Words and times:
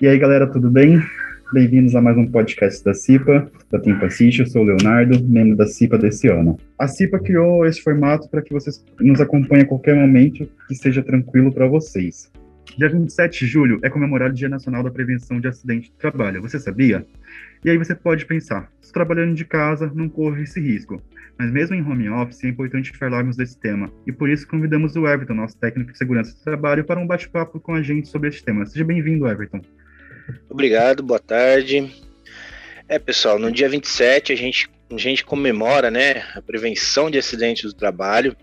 E 0.00 0.06
aí, 0.06 0.18
galera, 0.18 0.46
tudo 0.46 0.70
bem? 0.70 1.00
Bem-vindos 1.52 1.94
a 1.94 2.00
mais 2.00 2.16
um 2.18 2.26
podcast 2.26 2.84
da 2.84 2.92
CIPA, 2.92 3.50
da 3.70 3.78
Tempo 3.78 4.04
Assist. 4.04 4.40
Eu 4.40 4.46
sou 4.46 4.62
o 4.62 4.64
Leonardo, 4.64 5.22
membro 5.24 5.56
da 5.56 5.66
CIPA 5.66 5.96
desse 5.96 6.28
ano. 6.28 6.58
A 6.78 6.88
CIPA 6.88 7.20
criou 7.20 7.64
esse 7.64 7.80
formato 7.80 8.28
para 8.28 8.42
que 8.42 8.52
vocês 8.52 8.84
nos 9.00 9.20
acompanhem 9.20 9.64
a 9.64 9.68
qualquer 9.68 9.94
momento 9.94 10.48
que 10.68 10.74
seja 10.74 11.02
tranquilo 11.02 11.52
para 11.52 11.66
vocês. 11.66 12.30
Dia 12.76 12.88
27 12.88 13.40
de 13.40 13.46
julho 13.46 13.78
é 13.82 13.90
comemorado 13.90 14.32
o 14.32 14.36
Dia 14.36 14.48
Nacional 14.48 14.82
da 14.82 14.90
Prevenção 14.90 15.40
de 15.40 15.46
Acidente 15.46 15.90
de 15.90 15.96
Trabalho. 15.96 16.42
Você 16.42 16.58
sabia? 16.58 17.06
E 17.64 17.70
aí 17.70 17.78
você 17.78 17.94
pode 17.94 18.26
pensar, 18.26 18.68
se 18.80 18.92
trabalhando 18.92 19.34
de 19.34 19.44
casa, 19.44 19.90
não 19.94 20.08
corre 20.08 20.42
esse 20.42 20.60
risco. 20.60 21.00
Mas 21.38 21.50
mesmo 21.50 21.76
em 21.76 21.82
home 21.82 22.08
office, 22.08 22.44
é 22.44 22.48
importante 22.48 22.96
falarmos 22.96 23.36
desse 23.36 23.58
tema. 23.58 23.92
E 24.06 24.12
por 24.12 24.28
isso 24.28 24.46
convidamos 24.48 24.96
o 24.96 25.06
Everton, 25.06 25.34
nosso 25.34 25.56
técnico 25.56 25.92
de 25.92 25.98
segurança 25.98 26.34
do 26.34 26.42
trabalho, 26.42 26.84
para 26.84 26.98
um 26.98 27.06
bate-papo 27.06 27.60
com 27.60 27.74
a 27.74 27.82
gente 27.82 28.08
sobre 28.08 28.28
esse 28.28 28.42
tema. 28.42 28.66
Seja 28.66 28.84
bem-vindo, 28.84 29.26
Everton. 29.28 29.60
Obrigado, 30.48 31.02
boa 31.02 31.20
tarde. 31.20 31.90
É, 32.88 32.98
pessoal, 32.98 33.38
no 33.38 33.52
dia 33.52 33.68
27 33.68 34.32
a 34.32 34.36
gente, 34.36 34.68
a 34.90 34.98
gente 34.98 35.24
comemora 35.24 35.90
né, 35.90 36.22
a 36.34 36.42
prevenção 36.42 37.10
de 37.10 37.18
acidentes 37.18 37.72
do 37.72 37.78
trabalho 37.78 38.36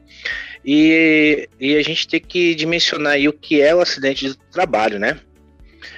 e, 0.66 1.50
e 1.60 1.76
a 1.76 1.82
gente 1.82 2.08
tem 2.08 2.20
que 2.20 2.54
dimensionar 2.56 3.14
aí 3.14 3.28
o 3.28 3.34
que 3.34 3.62
é 3.62 3.74
o 3.74 3.82
acidente 3.82 4.30
do 4.30 4.36
trabalho, 4.52 5.00
né? 5.00 5.20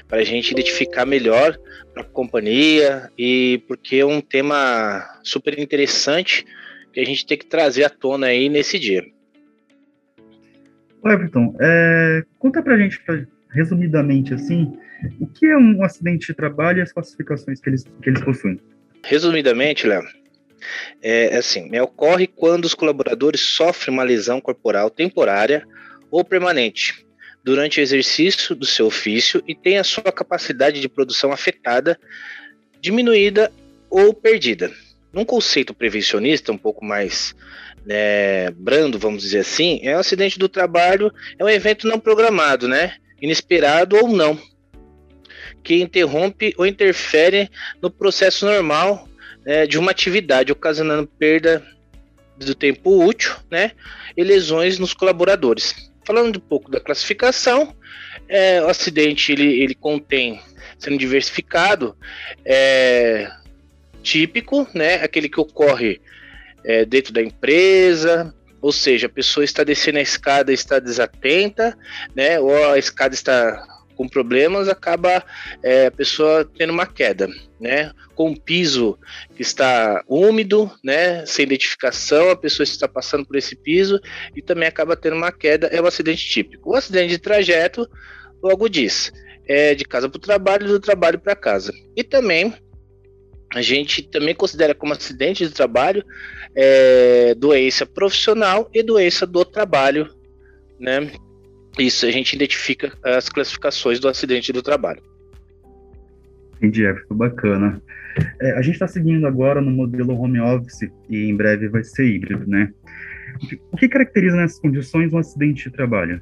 Para 0.07 0.19
a 0.19 0.23
gente 0.23 0.51
identificar 0.51 1.05
melhor 1.05 1.57
para 1.93 2.03
a 2.03 2.05
companhia 2.05 3.09
e 3.17 3.61
porque 3.67 3.97
é 3.97 4.05
um 4.05 4.21
tema 4.21 5.19
super 5.23 5.57
interessante 5.59 6.45
que 6.91 6.99
a 6.99 7.05
gente 7.05 7.25
tem 7.25 7.37
que 7.37 7.45
trazer 7.45 7.83
à 7.83 7.89
tona 7.89 8.27
aí 8.27 8.49
nesse 8.49 8.79
dia. 8.79 9.03
Everton, 11.05 11.55
é, 11.59 12.23
conta 12.39 12.61
para 12.61 12.75
a 12.75 12.77
gente, 12.77 12.99
resumidamente 13.49 14.33
assim, 14.33 14.77
o 15.19 15.27
que 15.27 15.45
é 15.45 15.57
um 15.57 15.83
acidente 15.83 16.27
de 16.27 16.33
trabalho 16.33 16.79
e 16.79 16.81
as 16.81 16.93
classificações 16.93 17.59
que 17.59 17.69
eles, 17.69 17.83
que 18.01 18.09
eles 18.09 18.21
possuem? 18.21 18.59
Resumidamente, 19.03 19.85
Léo, 19.85 20.03
é, 21.01 21.35
assim, 21.35 21.69
é, 21.73 21.81
ocorre 21.81 22.27
quando 22.27 22.65
os 22.65 22.73
colaboradores 22.73 23.41
sofrem 23.41 23.93
uma 23.93 24.03
lesão 24.03 24.39
corporal 24.39 24.89
temporária 24.89 25.65
ou 26.09 26.23
permanente 26.23 27.05
durante 27.43 27.79
o 27.79 27.81
exercício 27.81 28.55
do 28.55 28.65
seu 28.65 28.85
ofício 28.85 29.43
e 29.47 29.53
tem 29.53 29.77
a 29.77 29.83
sua 29.83 30.11
capacidade 30.11 30.79
de 30.79 30.87
produção 30.87 31.31
afetada, 31.31 31.99
diminuída 32.79 33.51
ou 33.89 34.13
perdida. 34.13 34.71
Num 35.11 35.25
conceito 35.25 35.73
prevencionista 35.73 36.51
um 36.51 36.57
pouco 36.57 36.83
mais 36.83 37.35
né, 37.85 38.49
brando, 38.51 38.97
vamos 38.97 39.21
dizer 39.23 39.39
assim, 39.39 39.79
é 39.83 39.95
um 39.95 39.99
acidente 39.99 40.39
do 40.39 40.47
trabalho, 40.47 41.11
é 41.37 41.43
um 41.43 41.49
evento 41.49 41.87
não 41.87 41.99
programado, 41.99 42.67
né? 42.67 42.95
Inesperado 43.21 43.97
ou 43.97 44.07
não, 44.07 44.39
que 45.63 45.81
interrompe 45.81 46.53
ou 46.57 46.65
interfere 46.65 47.49
no 47.81 47.89
processo 47.89 48.45
normal 48.45 49.07
é, 49.45 49.65
de 49.65 49.77
uma 49.77 49.91
atividade, 49.91 50.51
ocasionando 50.51 51.07
perda 51.07 51.63
do 52.37 52.55
tempo 52.55 53.05
útil 53.05 53.33
né, 53.49 53.71
e 54.15 54.23
lesões 54.23 54.79
nos 54.79 54.93
colaboradores. 54.93 55.91
Falando 56.05 56.37
um 56.37 56.41
pouco 56.41 56.69
da 56.69 56.79
classificação, 56.79 57.75
é, 58.27 58.61
o 58.61 58.67
acidente 58.67 59.31
ele, 59.31 59.61
ele 59.61 59.75
contém, 59.75 60.41
sendo 60.77 60.97
diversificado, 60.97 61.95
é, 62.43 63.31
típico, 64.01 64.67
né, 64.73 64.95
aquele 64.95 65.29
que 65.29 65.39
ocorre 65.39 66.01
é, 66.65 66.85
dentro 66.85 67.13
da 67.13 67.21
empresa, 67.21 68.33
ou 68.61 68.71
seja, 68.71 69.07
a 69.07 69.09
pessoa 69.09 69.43
está 69.43 69.63
descendo 69.63 69.97
a 69.97 70.01
escada 70.01 70.51
está 70.51 70.79
desatenta, 70.79 71.77
né, 72.15 72.39
ou 72.39 72.71
a 72.71 72.77
escada 72.77 73.13
está 73.13 73.72
com 73.95 74.07
problemas, 74.07 74.67
acaba 74.67 75.23
é, 75.63 75.87
a 75.87 75.91
pessoa 75.91 76.49
tendo 76.57 76.73
uma 76.73 76.85
queda, 76.85 77.27
né? 77.59 77.91
Com 78.15 78.31
o 78.31 78.39
piso 78.39 78.97
que 79.35 79.41
está 79.41 80.03
úmido, 80.07 80.71
né? 80.83 81.25
Sem 81.25 81.45
identificação, 81.45 82.29
a 82.29 82.35
pessoa 82.35 82.63
está 82.63 82.87
passando 82.87 83.25
por 83.25 83.35
esse 83.35 83.55
piso 83.55 83.99
e 84.35 84.41
também 84.41 84.67
acaba 84.67 84.95
tendo 84.95 85.15
uma 85.15 85.31
queda, 85.31 85.67
é 85.67 85.81
um 85.81 85.87
acidente 85.87 86.25
típico. 86.27 86.71
O 86.71 86.75
acidente 86.75 87.09
de 87.09 87.17
trajeto, 87.17 87.87
logo 88.41 88.67
diz, 88.67 89.11
é 89.47 89.75
de 89.75 89.85
casa 89.85 90.09
para 90.09 90.17
o 90.17 90.21
trabalho, 90.21 90.67
do 90.67 90.79
trabalho 90.79 91.19
para 91.19 91.35
casa. 91.35 91.73
E 91.95 92.03
também 92.03 92.53
a 93.53 93.61
gente 93.61 94.01
também 94.01 94.33
considera 94.33 94.73
como 94.73 94.93
acidente 94.93 95.47
de 95.47 95.53
trabalho 95.53 96.03
é, 96.55 97.35
doença 97.35 97.85
profissional 97.85 98.69
e 98.73 98.81
doença 98.81 99.27
do 99.27 99.45
trabalho, 99.45 100.09
né? 100.79 101.11
Isso, 101.77 102.05
a 102.05 102.11
gente 102.11 102.33
identifica 102.33 102.93
as 103.03 103.29
classificações 103.29 103.99
do 103.99 104.07
acidente 104.07 104.53
do 104.53 104.61
trabalho. 104.61 105.01
Entendi, 106.57 106.85
é 106.85 106.95
bacana. 107.09 107.81
É, 108.39 108.51
a 108.51 108.61
gente 108.61 108.75
está 108.75 108.87
seguindo 108.87 109.25
agora 109.25 109.59
no 109.59 109.71
modelo 109.71 110.15
home 110.15 110.39
office 110.39 110.89
e 111.09 111.29
em 111.29 111.35
breve 111.35 111.67
vai 111.67 111.83
ser 111.83 112.05
híbrido, 112.05 112.47
né? 112.47 112.71
O 113.71 113.77
que 113.77 113.87
caracteriza 113.87 114.35
nessas 114.35 114.59
condições 114.59 115.11
um 115.11 115.17
acidente 115.17 115.65
de 115.65 115.75
trabalho? 115.75 116.21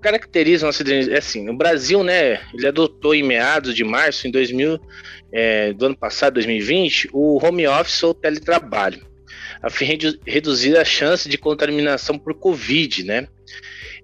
Caracteriza 0.00 0.66
um 0.66 0.68
acidente, 0.68 1.12
é 1.12 1.18
assim, 1.18 1.48
o 1.48 1.56
Brasil, 1.56 2.02
né, 2.02 2.40
ele 2.54 2.66
adotou 2.66 3.14
em 3.14 3.22
meados 3.22 3.74
de 3.74 3.84
março, 3.84 4.26
em 4.26 4.30
2000, 4.30 4.78
é, 5.32 5.72
do 5.72 5.86
ano 5.86 5.96
passado, 5.96 6.34
2020, 6.34 7.10
o 7.12 7.44
home 7.44 7.66
office 7.68 8.02
ou 8.02 8.14
teletrabalho, 8.14 9.00
a 9.62 9.70
fim 9.70 9.96
de 9.96 10.18
reduzir 10.26 10.76
a 10.76 10.84
chance 10.84 11.28
de 11.28 11.38
contaminação 11.38 12.18
por 12.18 12.34
Covid, 12.34 13.04
né? 13.04 13.28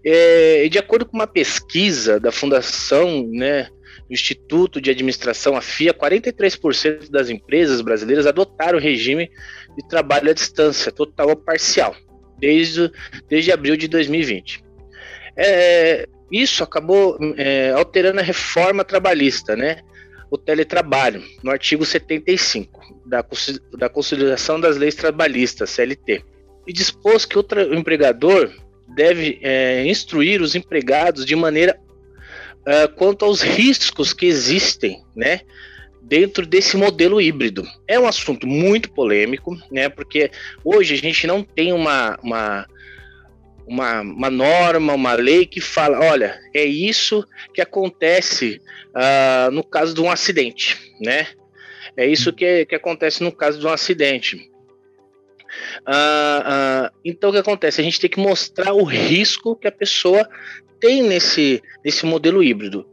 É, 0.04 0.68
de 0.68 0.78
acordo 0.78 1.04
com 1.04 1.16
uma 1.16 1.26
pesquisa 1.26 2.20
da 2.20 2.30
Fundação, 2.30 3.28
né, 3.32 3.64
do 4.08 4.14
Instituto 4.14 4.80
de 4.80 4.90
Administração, 4.90 5.56
a 5.56 5.60
FIA, 5.60 5.92
43% 5.92 7.10
das 7.10 7.28
empresas 7.28 7.80
brasileiras 7.80 8.24
adotaram 8.24 8.78
o 8.78 8.80
regime 8.80 9.28
de 9.76 9.88
trabalho 9.88 10.30
à 10.30 10.32
distância, 10.32 10.92
total 10.92 11.30
ou 11.30 11.36
parcial, 11.36 11.96
desde, 12.38 12.90
desde 13.28 13.50
abril 13.50 13.76
de 13.76 13.88
2020. 13.88 14.62
É, 15.36 16.06
isso 16.30 16.62
acabou 16.62 17.18
é, 17.36 17.72
alterando 17.72 18.20
a 18.20 18.22
reforma 18.22 18.84
trabalhista, 18.84 19.56
né? 19.56 19.80
O 20.30 20.38
teletrabalho, 20.38 21.22
no 21.42 21.50
artigo 21.50 21.84
75 21.84 22.97
da, 23.08 23.24
da 23.78 23.88
Consolidação 23.88 24.60
das 24.60 24.76
Leis 24.76 24.94
Trabalhistas, 24.94 25.70
CLT, 25.70 26.22
e 26.66 26.72
dispôs 26.72 27.24
que 27.24 27.38
o, 27.38 27.44
empregador 27.74 28.52
deve 28.94 29.38
é, 29.42 29.86
instruir 29.86 30.42
os 30.42 30.54
empregados 30.54 31.24
de 31.24 31.34
maneira 31.34 31.78
uh, 32.60 32.88
quanto 32.94 33.24
aos 33.24 33.40
riscos 33.40 34.12
que 34.12 34.26
existem, 34.26 35.02
né? 35.16 35.40
Dentro 36.02 36.46
desse 36.46 36.76
modelo 36.76 37.20
híbrido. 37.20 37.66
É 37.86 37.98
um 37.98 38.06
assunto 38.06 38.46
muito 38.46 38.90
polêmico, 38.90 39.56
né? 39.70 39.88
Porque 39.88 40.30
hoje 40.64 40.94
a 40.94 40.96
gente 40.96 41.26
não 41.26 41.42
tem 41.42 41.72
uma, 41.72 42.18
uma, 42.22 42.66
uma, 43.66 44.00
uma 44.00 44.30
norma, 44.30 44.94
uma 44.94 45.12
lei 45.14 45.44
que 45.46 45.60
fala: 45.60 46.00
olha, 46.00 46.38
é 46.54 46.64
isso 46.64 47.24
que 47.52 47.60
acontece 47.60 48.60
uh, 48.88 49.50
no 49.50 49.62
caso 49.62 49.94
de 49.94 50.00
um 50.00 50.10
acidente, 50.10 50.94
né? 51.00 51.26
É 51.98 52.06
isso 52.06 52.32
que, 52.32 52.64
que 52.64 52.76
acontece 52.76 53.24
no 53.24 53.32
caso 53.32 53.58
de 53.58 53.66
um 53.66 53.70
acidente. 53.70 54.48
Uh, 55.80 56.86
uh, 56.86 56.90
então 57.04 57.30
o 57.30 57.32
que 57.32 57.40
acontece? 57.40 57.80
A 57.80 57.84
gente 57.84 57.98
tem 57.98 58.08
que 58.08 58.20
mostrar 58.20 58.72
o 58.72 58.84
risco 58.84 59.56
que 59.56 59.66
a 59.66 59.72
pessoa 59.72 60.28
tem 60.78 61.02
nesse, 61.02 61.60
nesse 61.84 62.06
modelo 62.06 62.40
híbrido. 62.40 62.86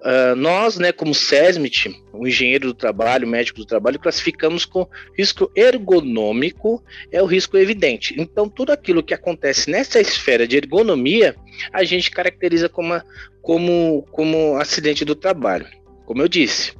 Uh, 0.00 0.34
nós, 0.36 0.78
né, 0.78 0.90
como 0.90 1.14
SESMIT, 1.14 2.02
o 2.14 2.26
engenheiro 2.26 2.68
do 2.68 2.74
trabalho, 2.74 3.28
médico 3.28 3.58
do 3.58 3.66
trabalho, 3.66 3.98
classificamos 3.98 4.64
com 4.64 4.88
risco 5.18 5.52
ergonômico, 5.54 6.82
é 7.12 7.22
o 7.22 7.26
risco 7.26 7.58
evidente. 7.58 8.14
Então, 8.18 8.48
tudo 8.48 8.72
aquilo 8.72 9.02
que 9.02 9.12
acontece 9.12 9.70
nessa 9.70 10.00
esfera 10.00 10.48
de 10.48 10.56
ergonomia, 10.56 11.36
a 11.70 11.84
gente 11.84 12.10
caracteriza 12.10 12.70
como, 12.70 13.02
como, 13.42 14.06
como 14.12 14.56
acidente 14.56 15.04
do 15.04 15.14
trabalho. 15.14 15.66
Como 16.06 16.22
eu 16.22 16.28
disse, 16.28 16.72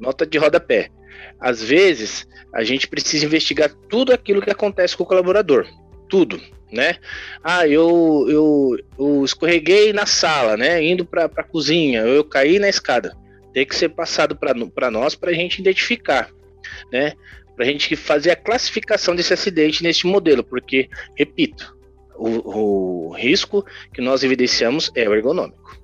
nota 0.00 0.24
de 0.24 0.38
rodapé. 0.38 0.88
Às 1.40 1.62
vezes, 1.62 2.26
a 2.52 2.62
gente 2.62 2.86
precisa 2.86 3.24
investigar 3.24 3.72
tudo 3.88 4.12
aquilo 4.12 4.42
que 4.42 4.50
acontece 4.50 4.96
com 4.96 5.02
o 5.04 5.06
colaborador, 5.06 5.66
tudo, 6.08 6.40
né? 6.70 6.96
Ah, 7.42 7.66
eu, 7.66 8.26
eu, 8.28 8.78
eu 8.98 9.24
escorreguei 9.24 9.92
na 9.92 10.06
sala, 10.06 10.56
né? 10.56 10.82
Indo 10.82 11.04
para 11.04 11.24
a 11.24 11.44
cozinha, 11.44 12.00
eu 12.02 12.24
caí 12.24 12.58
na 12.58 12.68
escada. 12.68 13.16
Tem 13.52 13.66
que 13.66 13.76
ser 13.76 13.90
passado 13.90 14.36
para 14.36 14.90
nós 14.90 15.14
para 15.14 15.30
a 15.30 15.34
gente 15.34 15.60
identificar, 15.60 16.30
né? 16.90 17.12
Para 17.54 17.64
a 17.64 17.68
gente 17.68 17.94
fazer 17.96 18.30
a 18.30 18.36
classificação 18.36 19.14
desse 19.14 19.34
acidente 19.34 19.82
neste 19.82 20.06
modelo, 20.06 20.42
porque, 20.42 20.88
repito, 21.16 21.76
o, 22.16 23.08
o 23.08 23.12
risco 23.12 23.64
que 23.92 24.00
nós 24.00 24.22
evidenciamos 24.22 24.90
é 24.94 25.08
o 25.08 25.14
ergonômico. 25.14 25.81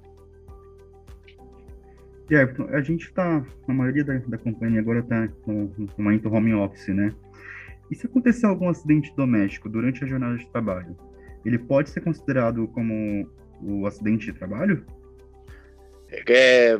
E 2.30 2.36
a 2.36 2.80
gente 2.82 3.06
está, 3.06 3.44
a 3.66 3.72
maioria 3.72 4.04
da, 4.04 4.18
da 4.18 4.36
companhia 4.36 4.80
agora 4.80 5.00
está 5.00 5.28
no, 5.46 5.72
no 5.76 5.88
momento 5.96 6.28
home 6.28 6.52
office, 6.52 6.88
né? 6.88 7.14
E 7.90 7.94
se 7.94 8.06
acontecer 8.06 8.46
algum 8.46 8.68
acidente 8.68 9.14
doméstico 9.16 9.68
durante 9.68 10.04
a 10.04 10.06
jornada 10.06 10.36
de 10.36 10.46
trabalho, 10.50 10.94
ele 11.44 11.58
pode 11.58 11.88
ser 11.88 12.02
considerado 12.02 12.68
como 12.68 13.26
o 13.62 13.86
acidente 13.86 14.26
de 14.26 14.32
trabalho? 14.34 14.84
É, 16.28 16.76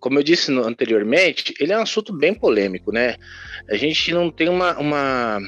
como 0.00 0.18
eu 0.18 0.22
disse 0.22 0.52
anteriormente, 0.52 1.54
ele 1.58 1.72
é 1.72 1.78
um 1.78 1.82
assunto 1.82 2.12
bem 2.12 2.34
polêmico, 2.34 2.92
né? 2.92 3.16
A 3.70 3.76
gente 3.76 4.12
não 4.12 4.30
tem 4.30 4.48
uma, 4.48 4.78
uma, 4.78 5.38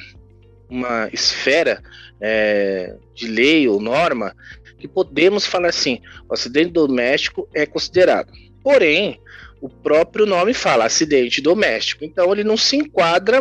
uma 0.69 1.08
esfera 1.12 1.82
é, 2.20 2.96
de 3.14 3.28
lei 3.28 3.69
ou 3.69 3.81
norma 3.81 4.34
que 4.78 4.88
podemos 4.88 5.46
falar 5.46 5.69
assim: 5.69 6.00
o 6.28 6.34
acidente 6.34 6.73
doméstico 6.73 7.49
é 7.55 7.67
considerado. 7.67 8.32
Porém, 8.66 9.20
o 9.60 9.68
próprio 9.68 10.26
nome 10.26 10.52
fala 10.52 10.86
acidente 10.86 11.40
doméstico, 11.40 12.04
então 12.04 12.32
ele 12.32 12.42
não 12.42 12.56
se 12.56 12.74
enquadra 12.74 13.40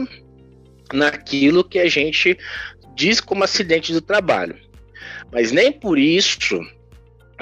naquilo 0.93 1.67
que 1.67 1.79
a 1.79 1.89
gente 1.89 2.37
diz 2.95 3.19
como 3.19 3.43
acidente 3.43 3.91
do 3.91 4.01
trabalho. 4.01 4.55
Mas 5.31 5.51
nem 5.51 5.71
por 5.71 5.97
isso 5.97 6.59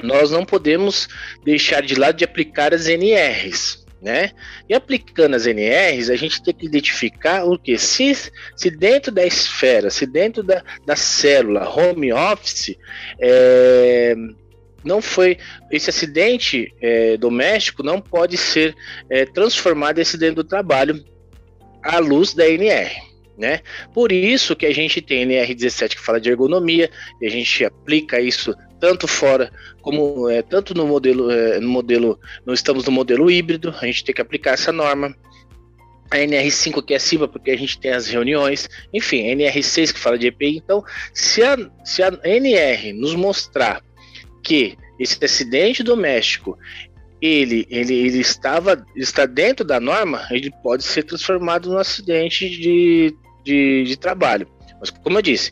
nós 0.02 0.30
não 0.30 0.46
podemos 0.46 1.10
deixar 1.44 1.82
de 1.82 1.94
lado 1.94 2.16
de 2.16 2.24
aplicar 2.24 2.72
as 2.72 2.88
NRs, 2.88 3.84
né? 4.00 4.30
E 4.66 4.72
aplicando 4.72 5.36
as 5.36 5.46
NRs, 5.46 6.08
a 6.08 6.16
gente 6.16 6.42
tem 6.42 6.54
que 6.54 6.64
identificar 6.64 7.44
o 7.44 7.58
que? 7.58 7.76
Se, 7.76 8.14
se 8.56 8.70
dentro 8.70 9.12
da 9.12 9.26
esfera, 9.26 9.90
se 9.90 10.06
dentro 10.06 10.42
da, 10.42 10.64
da 10.86 10.96
célula 10.96 11.68
home 11.68 12.14
office, 12.14 12.78
é, 13.20 14.16
não 14.84 15.00
foi 15.00 15.38
esse 15.70 15.90
acidente 15.90 16.72
é, 16.80 17.16
doméstico 17.16 17.82
não 17.82 18.00
pode 18.00 18.36
ser 18.36 18.74
é, 19.08 19.24
transformado 19.24 19.98
em 19.98 20.02
acidente 20.02 20.34
do 20.34 20.44
trabalho 20.44 21.02
à 21.82 21.98
luz 21.98 22.34
da 22.34 22.48
NR. 22.48 23.14
Né? 23.36 23.60
Por 23.92 24.12
isso 24.12 24.54
que 24.54 24.64
a 24.64 24.72
gente 24.72 25.00
tem 25.00 25.26
NR17 25.26 25.96
que 25.96 26.00
fala 26.00 26.20
de 26.20 26.30
ergonomia, 26.30 26.88
e 27.20 27.26
a 27.26 27.30
gente 27.30 27.64
aplica 27.64 28.20
isso 28.20 28.54
tanto 28.78 29.08
fora 29.08 29.50
como 29.82 30.28
é, 30.28 30.40
tanto 30.42 30.74
no 30.74 30.86
modelo, 30.86 31.30
é, 31.30 31.58
no 31.58 31.68
modelo, 31.68 32.18
não 32.46 32.54
estamos 32.54 32.84
no 32.84 32.92
modelo 32.92 33.30
híbrido, 33.30 33.74
a 33.80 33.86
gente 33.86 34.04
tem 34.04 34.14
que 34.14 34.20
aplicar 34.20 34.52
essa 34.52 34.70
norma. 34.70 35.14
A 36.10 36.16
NR5 36.18 36.84
que 36.84 36.92
é 36.92 36.96
acima 36.96 37.26
porque 37.26 37.50
a 37.50 37.56
gente 37.56 37.80
tem 37.80 37.90
as 37.90 38.06
reuniões, 38.06 38.68
enfim, 38.92 39.28
a 39.28 39.34
NR6 39.34 39.92
que 39.94 39.98
fala 39.98 40.18
de 40.18 40.28
EPI. 40.28 40.58
Então, 40.58 40.84
se 41.12 41.42
a, 41.42 41.56
se 41.82 42.02
a 42.02 42.12
NR 42.22 42.92
nos 42.92 43.14
mostrar 43.14 43.82
que 44.44 44.76
esse 44.98 45.24
acidente 45.24 45.82
doméstico 45.82 46.56
ele, 47.20 47.66
ele, 47.70 47.94
ele 47.94 48.18
estava 48.18 48.84
está 48.94 49.24
dentro 49.24 49.64
da 49.64 49.80
norma, 49.80 50.26
ele 50.30 50.52
pode 50.62 50.84
ser 50.84 51.04
transformado 51.04 51.70
num 51.70 51.78
acidente 51.78 52.48
de, 52.50 53.16
de, 53.42 53.84
de 53.84 53.96
trabalho. 53.96 54.46
Mas, 54.78 54.90
como 54.90 55.16
eu 55.16 55.22
disse, 55.22 55.50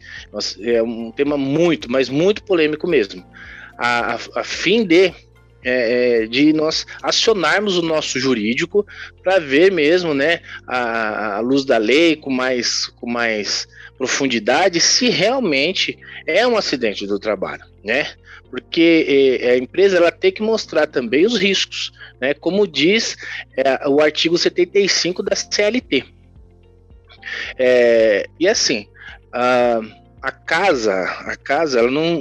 é 0.60 0.82
um 0.82 1.10
tema 1.10 1.38
muito, 1.38 1.90
mas 1.90 2.10
muito 2.10 2.44
polêmico 2.44 2.86
mesmo. 2.86 3.24
A, 3.78 4.14
a, 4.14 4.18
a 4.40 4.44
fim 4.44 4.84
de, 4.84 5.14
é, 5.64 6.22
é 6.22 6.26
de 6.26 6.52
nós 6.52 6.86
acionarmos 7.02 7.76
o 7.76 7.82
nosso 7.82 8.18
jurídico 8.18 8.86
para 9.22 9.38
ver 9.38 9.72
mesmo, 9.72 10.14
né, 10.14 10.40
a, 10.66 11.36
a, 11.36 11.40
luz 11.40 11.64
da 11.64 11.78
lei 11.78 12.16
com 12.16 12.30
mais, 12.30 12.86
com 12.86 13.08
mais 13.08 13.68
profundidade, 13.96 14.80
se 14.80 15.08
realmente 15.08 15.98
é 16.26 16.46
um 16.46 16.56
acidente 16.56 17.06
do 17.06 17.18
trabalho, 17.18 17.64
né? 17.84 18.08
Porque 18.50 19.38
é, 19.40 19.52
a 19.52 19.56
empresa 19.56 19.96
ela 19.96 20.12
tem 20.12 20.32
que 20.32 20.42
mostrar 20.42 20.86
também 20.86 21.24
os 21.24 21.38
riscos, 21.38 21.92
né? 22.20 22.34
Como 22.34 22.66
diz 22.66 23.16
é, 23.56 23.88
o 23.88 24.00
artigo 24.00 24.36
75 24.36 25.22
da 25.22 25.34
CLT. 25.34 26.04
É, 27.58 28.26
e 28.38 28.48
assim, 28.48 28.86
a, 29.32 29.80
a 30.20 30.30
casa, 30.30 30.94
a 30.94 31.36
casa, 31.36 31.78
ela 31.78 31.90
não, 31.90 32.20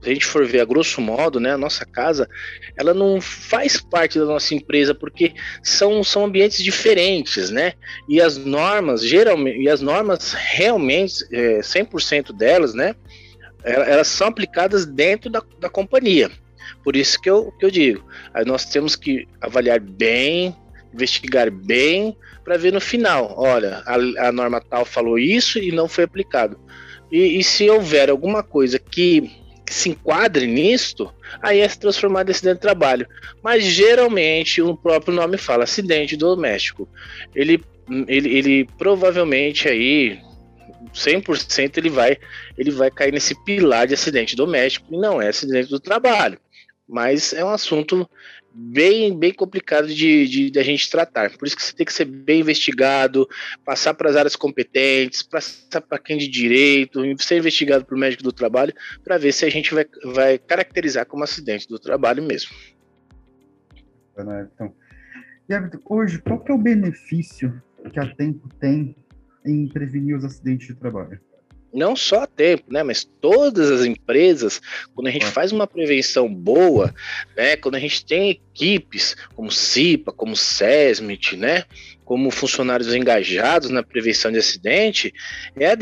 se 0.00 0.10
a 0.10 0.12
gente 0.12 0.26
for 0.26 0.46
ver 0.46 0.60
a 0.60 0.64
grosso 0.64 1.00
modo, 1.00 1.40
né, 1.40 1.52
a 1.52 1.58
nossa 1.58 1.84
casa, 1.84 2.28
ela 2.76 2.94
não 2.94 3.20
faz 3.20 3.80
parte 3.80 4.18
da 4.18 4.24
nossa 4.24 4.54
empresa 4.54 4.94
porque 4.94 5.34
são, 5.62 6.02
são 6.04 6.24
ambientes 6.24 6.62
diferentes, 6.62 7.50
né? 7.50 7.72
E 8.08 8.20
as 8.20 8.36
normas, 8.36 9.02
geralmente, 9.04 9.60
e 9.60 9.68
as 9.68 9.80
normas 9.80 10.32
realmente, 10.32 11.24
é, 11.32 11.58
100% 11.60 12.32
delas, 12.32 12.74
né, 12.74 12.94
elas 13.64 14.08
são 14.08 14.28
aplicadas 14.28 14.86
dentro 14.86 15.28
da, 15.28 15.42
da 15.58 15.68
companhia. 15.68 16.30
Por 16.84 16.96
isso 16.96 17.20
que 17.20 17.28
eu, 17.28 17.52
que 17.58 17.66
eu 17.66 17.70
digo, 17.70 18.04
nós 18.46 18.64
temos 18.64 18.94
que 18.94 19.26
avaliar 19.40 19.80
bem, 19.80 20.56
investigar 20.92 21.50
bem, 21.50 22.16
para 22.44 22.56
ver 22.56 22.72
no 22.72 22.80
final, 22.80 23.34
olha, 23.36 23.82
a, 23.84 24.28
a, 24.28 24.32
norma 24.32 24.58
tal 24.58 24.84
falou 24.84 25.18
isso 25.18 25.58
e 25.58 25.70
não 25.70 25.86
foi 25.86 26.04
aplicado. 26.04 26.58
E, 27.12 27.38
e 27.38 27.44
se 27.44 27.68
houver 27.68 28.08
alguma 28.08 28.42
coisa 28.42 28.78
que, 28.78 29.30
que, 29.68 29.74
se 29.74 29.90
enquadre 29.90 30.46
nisto, 30.46 31.12
aí 31.42 31.60
é 31.60 31.68
se 31.68 31.78
transformar 31.78 32.26
em 32.26 32.30
acidente 32.30 32.56
de 32.56 32.60
trabalho. 32.60 33.06
Mas 33.42 33.64
geralmente 33.64 34.62
o 34.62 34.76
próprio 34.76 35.14
nome 35.14 35.36
fala 35.36 35.64
acidente 35.64 36.16
doméstico. 36.16 36.88
Ele, 37.34 37.62
ele, 38.06 38.36
ele 38.36 38.68
provavelmente 38.78 39.68
aí 39.68 40.18
100% 40.94 41.76
ele 41.76 41.90
vai 41.90 42.16
ele 42.56 42.70
vai 42.70 42.90
cair 42.90 43.12
nesse 43.12 43.34
pilar 43.44 43.86
de 43.86 43.94
acidente 43.94 44.34
doméstico 44.34 44.86
e 44.90 44.98
não 44.98 45.20
é 45.20 45.28
acidente 45.28 45.68
do 45.68 45.78
trabalho. 45.78 46.38
Mas 46.88 47.34
é 47.34 47.44
um 47.44 47.50
assunto 47.50 48.08
bem, 48.60 49.16
bem 49.16 49.32
complicado 49.32 49.86
de, 49.86 50.26
de, 50.26 50.50
de, 50.50 50.58
a 50.58 50.62
gente 50.64 50.90
tratar. 50.90 51.30
Por 51.38 51.46
isso 51.46 51.56
que 51.56 51.62
você 51.62 51.72
tem 51.72 51.86
que 51.86 51.92
ser 51.92 52.04
bem 52.04 52.40
investigado, 52.40 53.28
passar 53.64 53.94
para 53.94 54.10
as 54.10 54.16
áreas 54.16 54.34
competentes, 54.34 55.22
passar 55.22 55.80
para 55.80 55.98
quem 55.98 56.18
de 56.18 56.26
direito, 56.26 57.00
ser 57.22 57.38
investigado 57.38 57.84
por 57.84 57.96
médico 57.96 58.24
do 58.24 58.32
trabalho, 58.32 58.74
para 59.04 59.16
ver 59.16 59.32
se 59.32 59.44
a 59.44 59.50
gente 59.50 59.72
vai, 59.72 59.86
vai 60.04 60.38
caracterizar 60.38 61.06
como 61.06 61.22
acidente 61.22 61.68
do 61.68 61.78
trabalho 61.78 62.22
mesmo. 62.22 62.50
Então, 64.18 64.74
e 65.48 65.54
hoje, 65.88 66.20
qual 66.20 66.40
que 66.40 66.50
é 66.50 66.54
o 66.54 66.58
benefício 66.58 67.62
que 67.92 68.00
a 68.00 68.12
Tempo 68.14 68.48
tem 68.60 68.96
em 69.46 69.68
prevenir 69.68 70.16
os 70.16 70.24
acidentes 70.24 70.66
de 70.66 70.74
trabalho? 70.74 71.20
Não 71.72 71.94
só 71.94 72.22
a 72.22 72.26
tempo, 72.26 72.64
né, 72.72 72.82
mas 72.82 73.04
todas 73.04 73.70
as 73.70 73.84
empresas, 73.84 74.60
quando 74.94 75.08
a 75.08 75.10
gente 75.10 75.26
faz 75.26 75.52
uma 75.52 75.66
prevenção 75.66 76.32
boa, 76.32 76.94
né, 77.36 77.56
quando 77.56 77.74
a 77.74 77.80
gente 77.80 78.04
tem 78.04 78.30
equipes 78.30 79.16
como 79.34 79.50
CIPA, 79.50 80.12
como 80.12 80.36
SESMIT, 80.36 81.36
né, 81.36 81.64
como 82.04 82.30
funcionários 82.30 82.94
engajados 82.94 83.70
na 83.70 83.82
prevenção 83.82 84.32
de 84.32 84.38
acidente, 84.38 85.12
é, 85.58 85.66
é 85.66 85.76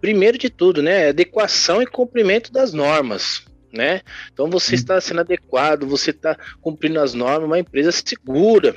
primeiro 0.00 0.38
de 0.38 0.50
tudo, 0.50 0.82
né, 0.82 1.06
é 1.06 1.08
adequação 1.10 1.82
e 1.82 1.86
cumprimento 1.86 2.52
das 2.52 2.72
normas, 2.72 3.44
né? 3.72 4.02
Então 4.32 4.48
você 4.48 4.74
está 4.74 5.00
sendo 5.00 5.20
adequado, 5.20 5.86
você 5.86 6.10
está 6.10 6.36
cumprindo 6.60 7.00
as 7.00 7.12
normas, 7.12 7.46
uma 7.46 7.58
empresa 7.58 7.90
segura, 7.90 8.76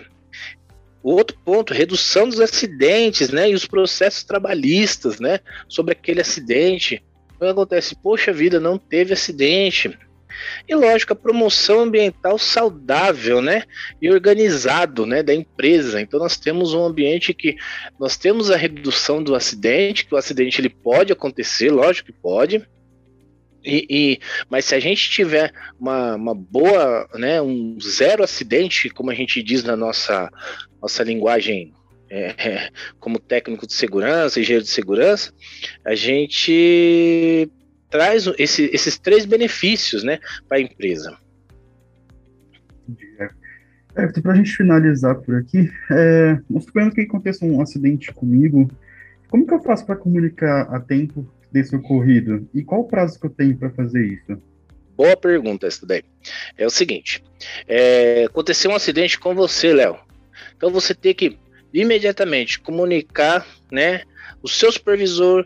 outro 1.03 1.37
ponto, 1.43 1.73
redução 1.73 2.27
dos 2.27 2.39
acidentes, 2.39 3.29
né? 3.29 3.49
E 3.49 3.53
os 3.53 3.65
processos 3.65 4.23
trabalhistas, 4.23 5.19
né? 5.19 5.39
Sobre 5.67 5.93
aquele 5.93 6.21
acidente. 6.21 7.03
O 7.35 7.39
que 7.39 7.45
acontece? 7.45 7.95
Poxa 7.95 8.33
vida, 8.33 8.59
não 8.59 8.77
teve 8.77 9.13
acidente. 9.13 9.97
E 10.67 10.75
lógico, 10.75 11.13
a 11.13 11.15
promoção 11.15 11.81
ambiental 11.81 12.37
saudável, 12.37 13.41
né? 13.41 13.63
E 14.01 14.09
organizado, 14.09 15.05
né? 15.05 15.23
Da 15.23 15.33
empresa. 15.33 16.01
Então 16.01 16.19
nós 16.19 16.37
temos 16.37 16.73
um 16.73 16.83
ambiente 16.83 17.33
que 17.33 17.55
nós 17.99 18.17
temos 18.17 18.51
a 18.51 18.57
redução 18.57 19.23
do 19.23 19.35
acidente, 19.35 20.05
que 20.05 20.13
o 20.13 20.17
acidente 20.17 20.61
ele 20.61 20.69
pode 20.69 21.13
acontecer, 21.13 21.71
lógico 21.71 22.11
que 22.11 22.19
pode, 22.19 22.67
e, 23.67 23.85
e, 23.89 24.19
mas 24.49 24.65
se 24.65 24.73
a 24.73 24.79
gente 24.79 25.09
tiver 25.09 25.51
uma, 25.77 26.15
uma 26.15 26.33
boa, 26.33 27.07
né, 27.15 27.41
um 27.41 27.77
zero 27.81 28.23
acidente, 28.23 28.89
como 28.89 29.11
a 29.11 29.13
gente 29.13 29.43
diz 29.43 29.63
na 29.63 29.75
nossa, 29.75 30.31
nossa 30.81 31.03
linguagem 31.03 31.73
é, 32.09 32.29
é, 32.37 32.69
como 32.99 33.19
técnico 33.19 33.67
de 33.67 33.73
segurança, 33.73 34.39
engenheiro 34.39 34.63
de 34.63 34.71
segurança, 34.71 35.33
a 35.85 35.93
gente 35.93 37.49
traz 37.89 38.25
esse, 38.37 38.69
esses 38.73 38.97
três 38.97 39.25
benefícios 39.25 40.03
né, 40.03 40.19
para 40.47 40.57
a 40.57 40.61
empresa. 40.61 41.17
É, 43.97 44.07
para 44.07 44.31
a 44.31 44.35
gente 44.35 44.55
finalizar 44.55 45.15
por 45.15 45.35
aqui, 45.35 45.69
é, 45.91 46.39
suponhamos 46.61 46.93
que 46.93 47.01
aconteça 47.01 47.43
um 47.43 47.59
acidente 47.59 48.13
comigo, 48.13 48.69
como 49.29 49.45
que 49.45 49.53
eu 49.53 49.61
faço 49.61 49.85
para 49.85 49.95
comunicar 49.95 50.73
a 50.73 50.79
tempo 50.79 51.27
desse 51.51 51.75
ocorrido? 51.75 52.47
E 52.53 52.63
qual 52.63 52.81
o 52.81 52.87
prazo 52.87 53.19
que 53.19 53.25
eu 53.25 53.31
tenho 53.31 53.57
para 53.57 53.69
fazer 53.71 54.05
isso? 54.05 54.41
Boa 54.95 55.15
pergunta 55.15 55.67
daí. 55.83 56.03
É 56.57 56.65
o 56.65 56.71
seguinte, 56.71 57.23
é, 57.67 58.25
aconteceu 58.25 58.71
um 58.71 58.75
acidente 58.75 59.19
com 59.19 59.35
você, 59.35 59.73
Léo. 59.73 59.97
Então 60.55 60.71
você 60.71 60.95
tem 60.95 61.13
que 61.13 61.37
imediatamente 61.73 62.59
comunicar, 62.59 63.45
né, 63.71 64.01
o 64.41 64.47
seu 64.47 64.71
supervisor 64.71 65.45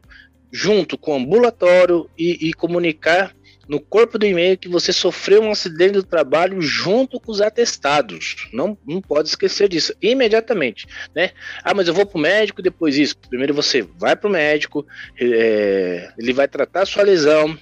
junto 0.52 0.98
com 0.98 1.14
o 1.14 1.16
ambulatório 1.16 2.10
e, 2.18 2.50
e 2.50 2.54
comunicar 2.54 3.36
no 3.72 3.80
corpo 3.80 4.20
do 4.20 4.26
e-mail 4.26 4.58
que 4.58 4.68
você 4.68 4.92
sofreu 4.92 5.42
um 5.42 5.52
acidente 5.52 5.94
do 5.94 6.04
trabalho 6.04 6.62
junto 6.62 7.22
com 7.22 7.32
os 7.32 7.40
atestados. 7.40 8.50
Não, 8.52 8.78
não 8.86 9.00
pode 9.00 9.30
esquecer 9.30 9.70
disso. 9.70 9.94
Imediatamente, 10.02 10.86
né? 11.16 11.32
Ah, 11.64 11.74
mas 11.74 11.88
eu 11.88 11.94
vou 11.94 12.06
para 12.06 12.18
o 12.18 12.22
médico 12.22 12.62
depois 12.62 12.98
isso. 12.98 13.18
Primeiro 13.30 13.54
você 13.54 13.82
vai 13.82 14.14
para 14.14 14.28
o 14.28 14.32
médico, 14.32 14.86
é, 15.18 16.12
ele 16.18 16.34
vai 16.34 16.50
tratar 16.50 16.82
a 16.82 16.86
sua 16.86 17.04
lesão, 17.04 17.58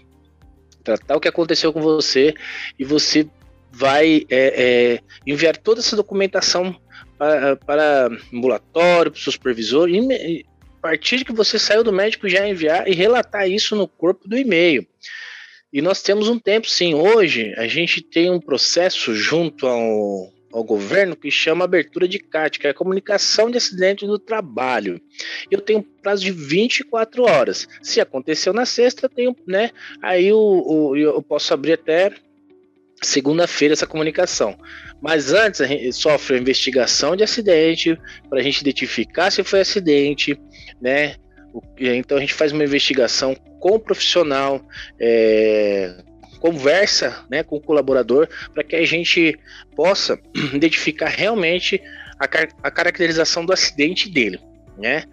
tratar 0.83 1.15
o 1.15 1.19
que 1.19 1.27
aconteceu 1.27 1.71
com 1.71 1.79
você 1.79 2.33
e 2.79 2.83
você 2.83 3.29
vai 3.71 4.25
é, 4.31 4.63
é, 4.63 4.99
enviar 5.27 5.57
toda 5.57 5.79
essa 5.79 5.95
documentação 5.95 6.75
para, 7.19 8.09
ambulatório, 8.33 9.11
para 9.11 9.19
o 9.19 9.31
supervisor, 9.31 9.87
e 9.87 10.43
a 10.75 10.81
partir 10.81 11.17
de 11.17 11.25
que 11.25 11.33
você 11.33 11.59
saiu 11.59 11.83
do 11.83 11.93
médico 11.93 12.27
já 12.27 12.47
enviar 12.47 12.87
e 12.87 12.95
relatar 12.95 13.47
isso 13.47 13.75
no 13.75 13.87
corpo 13.87 14.27
do 14.27 14.35
e-mail. 14.35 14.87
E 15.71 15.81
nós 15.81 16.01
temos 16.01 16.27
um 16.27 16.39
tempo, 16.39 16.67
sim. 16.67 16.95
Hoje 16.95 17.53
a 17.55 17.67
gente 17.67 18.01
tem 18.01 18.31
um 18.31 18.39
processo 18.39 19.13
junto 19.13 19.67
ao, 19.67 20.33
ao 20.51 20.63
governo 20.63 21.15
que 21.15 21.29
chama 21.29 21.65
abertura 21.65 22.07
de 22.07 22.17
CAT, 22.17 22.59
que 22.59 22.65
é 22.65 22.71
a 22.71 22.73
comunicação 22.73 23.51
de 23.51 23.57
acidente 23.57 24.07
do 24.07 24.17
trabalho. 24.17 24.99
Eu 25.51 25.61
tenho 25.61 25.83
prazo 25.83 26.23
de 26.23 26.31
24 26.31 27.23
horas. 27.23 27.67
Se 27.83 28.01
aconteceu 28.01 28.51
na 28.51 28.65
sexta, 28.65 29.05
eu 29.05 29.09
tenho, 29.09 29.35
né? 29.47 29.69
Aí 30.01 30.33
o, 30.33 30.37
o 30.37 30.97
eu 30.97 31.21
posso 31.21 31.53
abrir 31.53 31.73
até 31.73 32.11
segunda-feira 33.01 33.73
essa 33.73 33.87
comunicação. 33.87 34.57
Mas 34.99 35.31
antes 35.31 35.61
a 35.61 35.67
gente 35.67 35.93
sofre 35.93 36.35
a 36.35 36.39
investigação 36.39 37.15
de 37.15 37.23
acidente 37.23 37.97
para 38.27 38.39
a 38.39 38.43
gente 38.43 38.59
identificar 38.61 39.31
se 39.31 39.43
foi 39.43 39.61
acidente, 39.61 40.37
né? 40.81 41.15
Então 41.77 42.17
a 42.17 42.21
gente 42.21 42.33
faz 42.33 42.51
uma 42.51 42.63
investigação 42.63 43.35
com 43.59 43.75
o 43.75 43.79
profissional, 43.79 44.61
é, 44.99 45.95
conversa 46.39 47.25
né, 47.29 47.43
com 47.43 47.57
o 47.57 47.61
colaborador 47.61 48.27
para 48.53 48.63
que 48.63 48.75
a 48.75 48.85
gente 48.85 49.37
possa 49.75 50.19
identificar 50.53 51.09
realmente 51.09 51.81
a, 52.17 52.27
car 52.27 52.47
a 52.63 52.71
caracterização 52.71 53.45
do 53.45 53.53
acidente 53.53 54.09
dele, 54.09 54.39
né? 54.77 55.03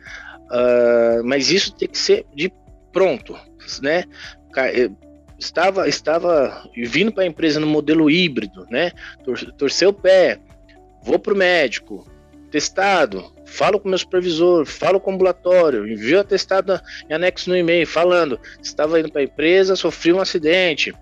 Uh, 0.47 1.25
mas 1.25 1.50
isso 1.50 1.75
tem 1.75 1.88
que 1.88 1.99
ser 1.99 2.25
de 2.35 2.52
pronto, 2.93 3.37
né? 3.83 4.05
estava 5.38 5.88
estava 5.88 6.71
vindo 6.75 7.12
para 7.12 7.25
a 7.25 7.26
empresa 7.26 7.61
no 7.61 7.66
modelo 7.66 8.11
híbrido, 8.11 8.66
né? 8.71 8.93
Tor 9.25 9.38
torceu 9.52 9.90
o 9.90 9.93
pé, 9.93 10.38
vou 11.02 11.19
para 11.19 11.35
o 11.35 11.37
médico, 11.37 12.07
testado, 12.50 13.33
falo 13.47 13.81
com 13.81 13.88
meu 13.88 13.97
supervisor, 13.97 14.67
falo 14.67 15.00
com 15.00 15.12
o 15.12 15.15
ambulatório, 15.15 15.88
envio 15.88 16.21
atestado 16.21 16.79
em 17.09 17.15
anexo 17.15 17.49
no 17.49 17.57
e-mail, 17.57 17.87
falando, 17.87 18.38
estava 18.61 19.00
indo 19.00 19.11
para 19.11 19.23
a 19.23 19.25
empresa, 19.25 19.76
sofri 19.76 20.12
um 20.12 20.21
acidente. 20.21 20.93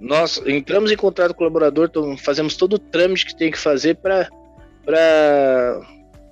Nós 0.00 0.42
entramos 0.46 0.90
em 0.90 0.96
contrato 0.96 1.28
com 1.28 1.34
o 1.34 1.38
colaborador, 1.38 1.90
fazemos 2.18 2.56
todo 2.56 2.74
o 2.74 2.78
trâmite 2.78 3.26
que 3.26 3.36
tem 3.36 3.50
que 3.50 3.58
fazer 3.58 3.96
para 3.96 4.28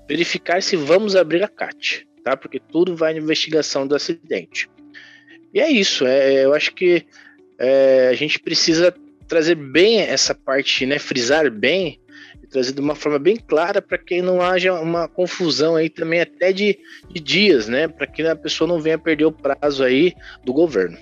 verificar 0.09 0.63
se 0.63 0.77
vamos 0.77 1.15
abrir 1.15 1.43
a 1.43 1.49
CAT, 1.49 2.07
tá? 2.23 2.37
Porque 2.37 2.59
tudo 2.59 2.97
vai 2.97 3.13
na 3.13 3.21
investigação 3.21 3.87
do 3.87 3.95
acidente. 3.95 4.69
E 5.53 5.61
é 5.61 5.71
isso, 5.71 6.07
é, 6.07 6.45
eu 6.45 6.53
acho 6.53 6.75
que 6.75 7.07
é, 7.59 8.09
a 8.09 8.15
gente 8.15 8.39
precisa 8.41 8.93
trazer 9.29 9.55
bem 9.55 10.01
essa 10.01 10.35
parte, 10.35 10.85
né, 10.85 10.99
frisar 10.99 11.51
bem 11.51 12.01
trazer 12.55 12.73
de 12.73 12.81
uma 12.81 12.95
forma 12.95 13.19
bem 13.19 13.37
clara 13.37 13.83
para 13.83 13.99
que 13.99 14.23
não 14.23 14.41
haja 14.41 14.73
uma 14.81 15.09
confusão 15.09 15.75
aí 15.75 15.91
também 15.91 16.21
até 16.21 16.53
de, 16.53 16.79
de 17.13 17.21
dias, 17.21 17.67
né, 17.67 17.89
para 17.89 18.07
que 18.07 18.23
a 18.23 18.37
pessoa 18.37 18.69
não 18.69 18.81
venha 18.81 18.97
perder 18.97 19.25
o 19.25 19.33
prazo 19.33 19.83
aí 19.83 20.15
do 20.45 20.53
governo. 20.53 20.97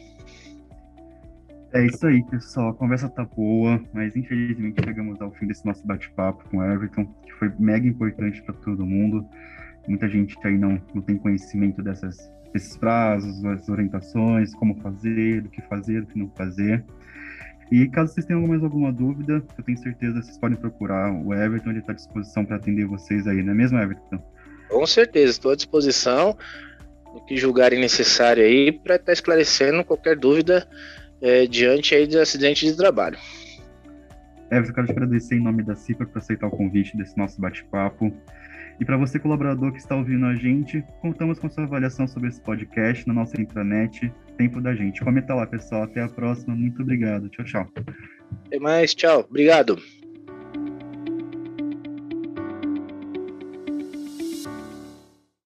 É 1.75 1.87
isso 1.87 2.07
aí, 2.07 2.23
pessoal. 2.25 2.71
A 2.71 2.75
conversa 2.75 3.09
tá 3.09 3.25
boa, 3.25 3.83
mas 3.93 4.17
infelizmente 4.17 4.83
chegamos 4.83 5.21
ao 5.21 5.31
fim 5.33 5.47
desse 5.47 5.65
nosso 5.67 5.87
bate-papo 5.87 6.43
com 6.49 6.59
o 6.59 6.65
Everton, 6.65 7.05
que 7.25 7.33
foi 7.35 7.53
mega 7.59 7.87
importante 7.87 8.43
para 8.43 8.55
todo 8.55 8.85
mundo. 8.85 9.27
Muita 9.87 10.09
gente 10.09 10.35
aí 10.45 10.57
não, 10.57 10.81
não 10.95 11.03
tem 11.03 11.17
conhecimento 11.19 11.83
dessas 11.83 12.17
esses 12.55 12.77
prazos, 12.77 13.45
as 13.45 13.69
orientações, 13.69 14.55
como 14.55 14.75
fazer, 14.83 15.45
o 15.45 15.49
que 15.49 15.63
fazer, 15.63 16.03
o 16.03 16.07
que 16.07 16.19
não 16.19 16.29
fazer. 16.37 16.85
E 17.73 17.89
caso 17.89 18.13
vocês 18.13 18.27
tenham 18.27 18.47
mais 18.47 18.63
alguma 18.63 18.93
dúvida, 18.93 19.43
eu 19.57 19.65
tenho 19.65 19.79
certeza 19.79 20.21
que 20.21 20.27
vocês 20.27 20.37
podem 20.37 20.59
procurar 20.59 21.11
o 21.11 21.33
Everton, 21.33 21.71
ele 21.71 21.79
está 21.79 21.93
à 21.93 21.95
disposição 21.95 22.45
para 22.45 22.57
atender 22.57 22.85
vocês 22.85 23.27
aí, 23.27 23.43
não 23.43 23.53
é 23.53 23.57
mesmo, 23.57 23.79
Everton? 23.79 24.23
Com 24.69 24.87
certeza, 24.87 25.31
estou 25.31 25.53
à 25.53 25.57
disposição 25.57 26.37
no 27.15 27.25
que 27.25 27.35
julgarem 27.39 27.81
necessário 27.81 28.45
aí 28.45 28.73
para 28.73 28.97
estar 28.97 29.07
tá 29.07 29.13
esclarecendo 29.15 29.83
qualquer 29.87 30.19
dúvida 30.19 30.69
é, 31.23 31.47
diante 31.47 31.95
aí 31.95 32.07
do 32.07 32.21
acidente 32.21 32.67
de 32.67 32.77
trabalho. 32.77 33.17
Everton, 34.51 34.75
quero 34.75 34.87
te 34.89 34.93
agradecer 34.93 35.37
em 35.37 35.43
nome 35.43 35.63
da 35.63 35.75
CIPA 35.75 36.05
por 36.05 36.19
aceitar 36.19 36.49
o 36.49 36.51
convite 36.51 36.95
desse 36.95 37.17
nosso 37.17 37.41
bate-papo. 37.41 38.13
E 38.79 38.85
para 38.85 38.99
você, 38.99 39.19
colaborador 39.19 39.73
que 39.73 39.79
está 39.79 39.97
ouvindo 39.97 40.27
a 40.27 40.35
gente, 40.35 40.85
contamos 41.01 41.39
com 41.39 41.49
sua 41.49 41.65
avaliação 41.65 42.07
sobre 42.07 42.29
esse 42.29 42.41
podcast 42.43 43.09
na 43.09 43.15
nossa 43.15 43.41
intranet 43.41 44.13
Tempo 44.37 44.61
da 44.61 44.75
Gente. 44.75 45.03
Comenta 45.03 45.35
lá, 45.35 45.47
pessoal. 45.47 45.85
Até 45.85 46.03
a 46.03 46.09
próxima. 46.09 46.55
Muito 46.55 46.83
obrigado. 46.83 47.29
Tchau, 47.29 47.45
tchau. 47.45 47.69
Até 48.47 48.59
mais. 48.59 48.95
Tchau. 48.95 49.27
Obrigado. 49.29 49.79